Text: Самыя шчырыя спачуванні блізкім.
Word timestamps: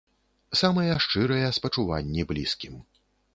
Самыя 0.61 0.95
шчырыя 1.05 1.51
спачуванні 1.59 2.27
блізкім. 2.33 2.81